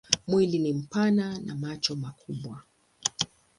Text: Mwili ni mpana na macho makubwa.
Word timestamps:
Mwili 0.27 0.59
ni 0.59 0.73
mpana 0.73 1.39
na 1.39 1.55
macho 1.55 1.95
makubwa. 1.95 2.63